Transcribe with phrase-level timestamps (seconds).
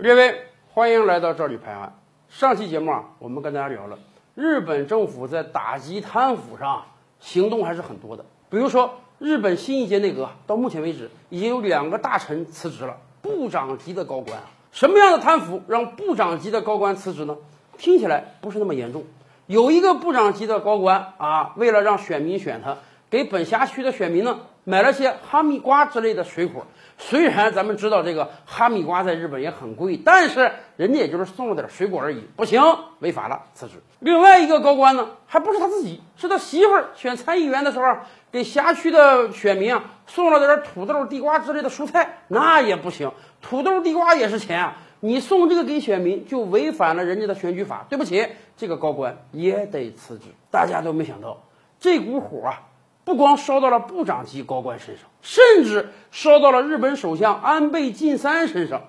[0.00, 0.42] 各位，
[0.72, 1.92] 欢迎来到这里拍案。
[2.28, 3.98] 上期节目啊，我们跟大家聊了
[4.36, 6.84] 日本政府在打击贪腐上
[7.18, 8.24] 行动还是很多的。
[8.48, 14.44] 比如说，日本新一届内阁到目前为止已经有两个大臣辞职了，部长级的高官啊。
[14.70, 17.36] 什么样的贪腐让部长级的高官辞职呢？
[17.76, 19.04] 听起来不是那么严重。
[19.48, 22.76] 有一个部长级的高官啊，为了让选民选他，
[23.10, 26.66] 给本辖区的选民呢买了些哈密瓜之类的水果。
[26.98, 32.60] 虽然咱们知道这个哈密瓜在日本也很贵，但是人家也就是送了点水果而已，不行，
[32.98, 33.76] 违法了，辞职。
[34.00, 37.96] 另外一个高官呢，还不是他自己，是他媳妇儿选参议员的时候，
[38.30, 50.26] 给辖区的选民啊送了点土豆、地瓜之类的蔬菜，那也不行，土豆、地瓜也是钱啊，你送这个给选民就违反了人家的选举法，对不起，这个高官也得辞职。
[50.50, 51.42] 大家都没想到，
[51.80, 52.64] 这股火啊。
[53.08, 58.82] 不光烧到了部长级高官身上，甚至烧到了日本首相安倍晋三身上。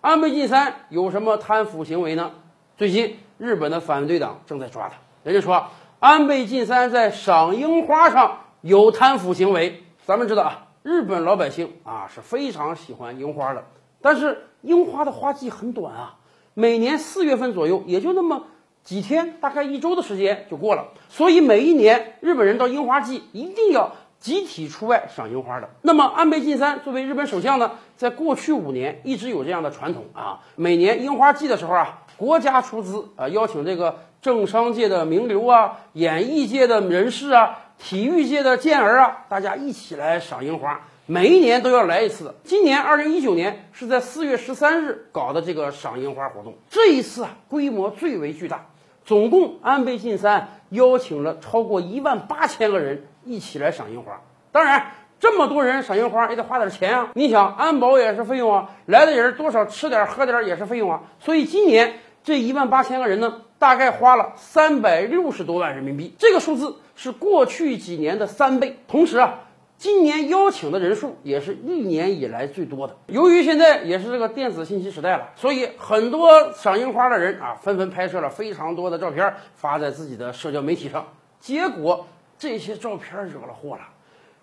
[0.00, 2.32] 安倍晋三有什么贪腐行为呢？
[2.76, 5.68] 最近日本的反对党正在抓他，人家说
[6.00, 9.84] 安倍晋三在赏樱花上有贪腐行为。
[10.04, 13.64] 咱们知道啊，日本老百姓啊是非常喜欢樱花的，
[14.00, 16.16] 但是樱花的花季很短啊，
[16.54, 18.42] 每年四月份左右，也就那么。
[18.84, 25.68] 几天，大概一周的时间就过了，所以每一年日本人到樱花季一定要集体出外赏樱花的。
[25.82, 40.80] 那么安倍晋三作为日本首相呢，在过去五年一直有这样的传统啊，每年樱花季的时候啊，国家出资啊，邀请这个政商界的名流啊、演艺界的人士啊、体育界的健儿啊，大家一起来赏樱花。
[41.06, 42.36] 每一年都要来一次。
[42.44, 48.66] 今年二零一九年是在四月十三日搞的这个赏樱花活动，这一次啊，规模最为巨大。
[49.04, 54.20] 总共安倍晋三邀请了超过一万八千个人一起来赏樱花。
[54.52, 57.10] 当然，这么多人赏樱花也得花点钱啊。
[57.14, 61.02] 你想，安保也是费用啊，来的人多少吃点喝点也是费用啊。
[61.18, 68.78] 所以今年这一万八千个人呢，大概花了三百六十多万人民币，这个数字是过去几年的三倍。
[68.86, 69.40] 同时啊。
[69.82, 72.96] 今年邀请的人数也是一年以来最多的。
[73.08, 81.04] 由于现在也是这个电子信息时代了，所以很多赏樱花的人啊，纷纷拍摄了非常多的照片，发在自己的社交媒体上。
[81.40, 82.06] 结果
[82.38, 83.80] 这些照片惹了祸了，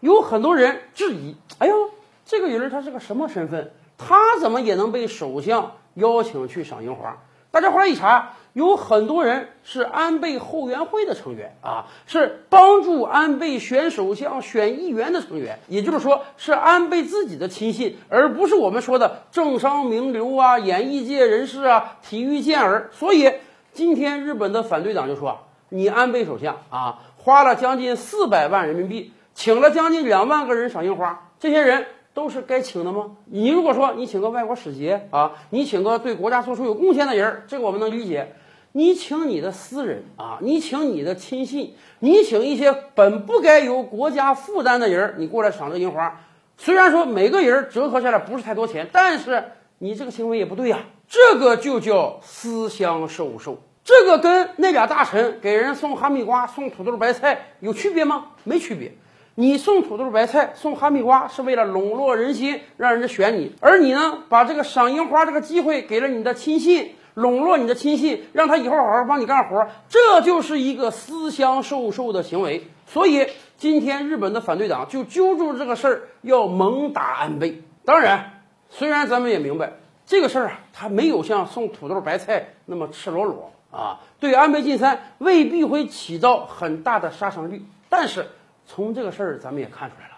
[0.01, 1.89] 有很多人质疑：哎呦，
[2.25, 3.71] 这个人他是个什么身份？
[3.97, 7.17] 他怎么也能被首相邀请去赏樱花？
[7.50, 8.33] 大家后来一查。
[8.53, 22.89] 有很多人是安倍后援会的成员啊，是帮助安倍选首相、选议员的成员，也就是说是安倍自己的亲信，而不是我们说的政商名流啊、演艺界人士啊、体育健儿。
[22.91, 23.31] 所以
[23.71, 25.39] 今天日本的反对党就说
[25.69, 31.85] ：“你安倍首相啊，花了将近四百万人民币，请了将近两万个人赏樱花，这些人。”
[32.19, 33.12] 都是该请的吗？
[33.28, 38.34] 你如果说你请个外国使节啊，你请个对国家做出有贡献的人，这个我们能理解。
[38.74, 46.19] 你请你的私人啊，你请你的亲信，你请一些本不该由国家负担的人，你过来赏这樱花。
[46.57, 49.41] 虽然说每个人折合下来不是太多钱，但是
[49.78, 50.80] 你这个行为也不对呀。
[51.07, 53.62] 这个就叫私相授受。
[53.86, 58.31] 这个跟那俩大臣给人送哈密瓜、送土豆、白菜有区别吗？
[58.44, 58.91] 没区别。
[59.39, 72.67] 你送土豆白菜、送哈密瓜是为了笼络人心，让人家选你；而你呢，把这个赏樱花这个机会给了你的亲信，笼络你的亲信，让他以后好好帮你干活，这就是一个私相授受的行为。
[72.85, 77.61] 所以今天日本的反对党就揪住这个事儿要猛打安倍。
[77.85, 79.71] 当然，虽然咱们也明白
[80.06, 88.25] 这个事儿啊，他没有像送土豆白菜那么赤裸裸啊，对安倍晋三未必会起到很大的杀伤力，但是。
[88.72, 90.13] 从这个事儿，咱们也看出来了，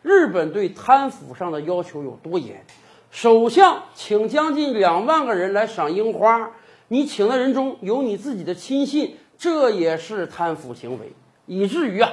[0.00, 2.64] 日本对贪腐上的要求有多严。
[3.10, 6.52] 首相请将近两万个人来赏樱花，
[6.86, 11.14] 你请的人中有你自己的亲信，这也是贪腐行为。
[11.46, 12.12] 以至于啊，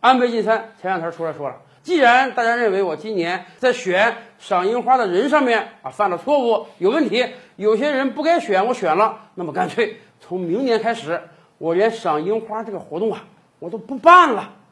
[0.00, 11.20] 安倍晋三前两天出来说了，既然大家认为我今年在选赏樱花的人上面啊犯了错误，有问题，有些人不该选，我选了，那么干脆从明年开始，
[11.58, 13.24] 我连赏樱花这个活动啊，
[13.60, 14.54] 我都不办了。